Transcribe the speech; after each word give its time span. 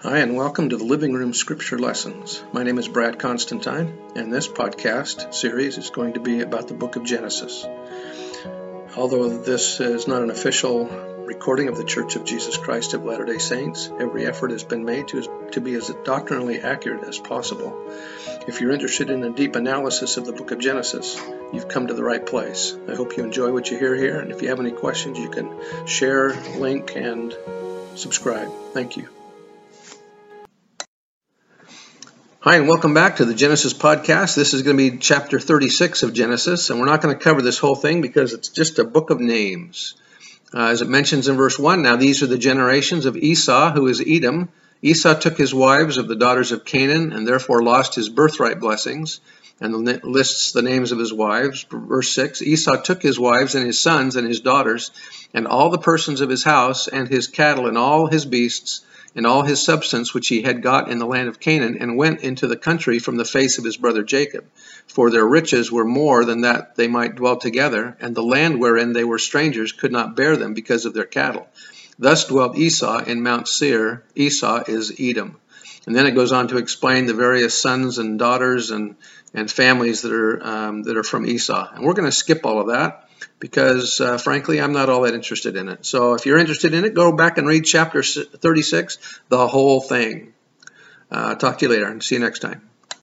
Hi, 0.00 0.18
and 0.18 0.36
welcome 0.36 0.68
to 0.68 0.76
the 0.76 0.84
Living 0.84 1.14
Room 1.14 1.32
Scripture 1.32 1.78
Lessons. 1.78 2.44
My 2.52 2.62
name 2.62 2.76
is 2.76 2.86
Brad 2.86 3.18
Constantine, 3.18 3.98
and 4.14 4.30
this 4.30 4.46
podcast 4.46 5.32
series 5.32 5.78
is 5.78 5.88
going 5.88 6.12
to 6.12 6.20
be 6.20 6.42
about 6.42 6.68
the 6.68 6.74
book 6.74 6.96
of 6.96 7.04
Genesis. 7.04 7.64
Although 8.94 9.38
this 9.38 9.80
is 9.80 10.06
not 10.06 10.20
an 10.20 10.28
official 10.28 10.84
recording 10.84 11.68
of 11.68 11.78
the 11.78 11.84
Church 11.84 12.14
of 12.14 12.26
Jesus 12.26 12.58
Christ 12.58 12.92
of 12.92 13.06
Latter 13.06 13.24
day 13.24 13.38
Saints, 13.38 13.90
every 13.98 14.26
effort 14.26 14.50
has 14.50 14.64
been 14.64 14.84
made 14.84 15.08
to, 15.08 15.48
to 15.52 15.62
be 15.62 15.74
as 15.74 15.90
doctrinally 16.04 16.60
accurate 16.60 17.08
as 17.08 17.18
possible. 17.18 17.90
If 18.46 18.60
you're 18.60 18.72
interested 18.72 19.08
in 19.08 19.24
a 19.24 19.30
deep 19.30 19.56
analysis 19.56 20.18
of 20.18 20.26
the 20.26 20.32
book 20.32 20.50
of 20.50 20.58
Genesis, 20.58 21.18
you've 21.54 21.68
come 21.68 21.86
to 21.86 21.94
the 21.94 22.04
right 22.04 22.24
place. 22.24 22.76
I 22.86 22.94
hope 22.94 23.16
you 23.16 23.24
enjoy 23.24 23.50
what 23.50 23.70
you 23.70 23.78
hear 23.78 23.96
here, 23.96 24.20
and 24.20 24.30
if 24.30 24.42
you 24.42 24.50
have 24.50 24.60
any 24.60 24.72
questions, 24.72 25.18
you 25.18 25.30
can 25.30 25.58
share, 25.86 26.34
link, 26.58 26.94
and 26.96 27.34
subscribe. 27.94 28.52
Thank 28.74 28.98
you. 28.98 29.08
Hi, 32.48 32.58
and 32.58 32.68
welcome 32.68 32.94
back 32.94 33.16
to 33.16 33.24
the 33.24 33.34
Genesis 33.34 33.74
podcast. 33.74 34.36
This 34.36 34.54
is 34.54 34.62
going 34.62 34.76
to 34.76 34.90
be 34.92 34.98
chapter 34.98 35.40
36 35.40 36.04
of 36.04 36.12
Genesis, 36.12 36.70
and 36.70 36.78
we're 36.78 36.86
not 36.86 37.02
going 37.02 37.12
to 37.12 37.20
cover 37.20 37.42
this 37.42 37.58
whole 37.58 37.74
thing 37.74 38.00
because 38.00 38.34
it's 38.34 38.50
just 38.50 38.78
a 38.78 38.84
book 38.84 39.10
of 39.10 39.18
names. 39.18 39.96
Uh, 40.54 40.66
as 40.66 40.80
it 40.80 40.88
mentions 40.88 41.26
in 41.26 41.34
verse 41.34 41.58
1, 41.58 41.82
now 41.82 41.96
these 41.96 42.22
are 42.22 42.28
the 42.28 42.38
generations 42.38 43.04
of 43.04 43.16
Esau, 43.16 43.72
who 43.72 43.88
is 43.88 44.00
Edom. 44.00 44.48
Esau 44.82 45.14
took 45.14 45.36
his 45.36 45.54
wives 45.54 45.98
of 45.98 46.08
the 46.08 46.16
daughters 46.16 46.52
of 46.52 46.64
Canaan 46.64 47.12
and 47.12 47.26
therefore 47.26 47.62
lost 47.62 47.94
his 47.94 48.08
birthright 48.08 48.60
blessings, 48.60 49.20
and 49.60 49.74
lists 50.04 50.52
the 50.52 50.62
names 50.62 50.92
of 50.92 50.98
his 50.98 51.12
wives. 51.12 51.64
Verse 51.70 52.12
6 52.12 52.42
Esau 52.42 52.82
took 52.82 53.02
his 53.02 53.18
wives 53.18 53.54
and 53.54 53.66
his 53.66 53.80
sons 53.80 54.16
and 54.16 54.28
his 54.28 54.40
daughters, 54.40 54.90
and 55.32 55.46
all 55.46 55.70
the 55.70 55.78
persons 55.78 56.20
of 56.20 56.28
his 56.28 56.44
house, 56.44 56.88
and 56.88 57.08
his 57.08 57.26
cattle, 57.26 57.66
and 57.66 57.78
all 57.78 58.06
his 58.06 58.26
beasts 58.26 58.82
and 59.16 59.26
all 59.26 59.42
his 59.42 59.64
substance 59.64 60.12
which 60.12 60.28
he 60.28 60.42
had 60.42 60.62
got 60.62 60.90
in 60.90 60.98
the 60.98 61.06
land 61.06 61.26
of 61.26 61.40
Canaan, 61.40 61.78
and 61.80 61.96
went 61.96 62.20
into 62.20 62.46
the 62.46 62.56
country 62.56 62.98
from 62.98 63.16
the 63.16 63.24
face 63.24 63.56
of 63.56 63.64
his 63.64 63.78
brother 63.78 64.02
Jacob. 64.02 64.44
For 64.86 65.10
their 65.10 65.26
riches 65.26 65.72
were 65.72 65.86
more 65.86 66.26
than 66.26 66.42
that 66.42 66.76
they 66.76 66.86
might 66.86 67.16
dwell 67.16 67.38
together, 67.38 67.96
and 67.98 68.14
the 68.14 68.22
land 68.22 68.60
wherein 68.60 68.92
they 68.92 69.04
were 69.04 69.18
strangers 69.18 69.72
could 69.72 69.90
not 69.90 70.16
bear 70.16 70.36
them 70.36 70.52
because 70.52 70.84
of 70.84 70.92
their 70.92 71.06
cattle. 71.06 71.48
Thus 71.98 72.26
dwelt 72.26 72.56
Esau 72.56 73.04
in 73.04 73.22
Mount 73.22 73.48
Seir. 73.48 74.04
Esau 74.14 74.64
is 74.66 74.92
Edom. 74.98 75.36
And 75.86 75.94
then 75.94 76.06
it 76.06 76.12
goes 76.12 76.32
on 76.32 76.48
to 76.48 76.58
explain 76.58 77.06
the 77.06 77.14
various 77.14 77.60
sons 77.60 77.98
and 77.98 78.18
daughters 78.18 78.70
and, 78.70 78.96
and 79.32 79.50
families 79.50 80.02
that 80.02 80.12
are, 80.12 80.44
um, 80.44 80.82
that 80.82 80.96
are 80.96 81.04
from 81.04 81.26
Esau. 81.26 81.68
And 81.74 81.84
we're 81.84 81.94
going 81.94 82.10
to 82.10 82.12
skip 82.12 82.44
all 82.44 82.60
of 82.60 82.68
that 82.68 83.08
because 83.38 84.00
uh, 84.00 84.18
frankly, 84.18 84.60
I'm 84.60 84.72
not 84.72 84.88
all 84.88 85.02
that 85.02 85.14
interested 85.14 85.56
in 85.56 85.68
it. 85.68 85.86
So 85.86 86.14
if 86.14 86.26
you're 86.26 86.38
interested 86.38 86.74
in 86.74 86.84
it, 86.84 86.94
go 86.94 87.12
back 87.12 87.38
and 87.38 87.46
read 87.46 87.64
chapter 87.64 88.02
36, 88.02 89.20
the 89.28 89.46
whole 89.46 89.80
thing. 89.80 90.32
Uh, 91.10 91.36
talk 91.36 91.58
to 91.58 91.66
you 91.66 91.70
later 91.70 91.86
and 91.86 92.02
see 92.02 92.16
you 92.16 92.20
next 92.20 92.40
time. 92.40 92.68